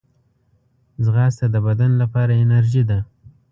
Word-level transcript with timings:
ځغاسته 1.03 1.45
د 1.53 1.55
بدن 1.67 1.91
لپاره 2.01 2.33
انرژي 2.43 2.83
ده 2.89 2.99